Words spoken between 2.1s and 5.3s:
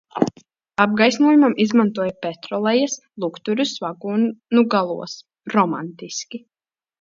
petrolejas lukturus vagonu galos,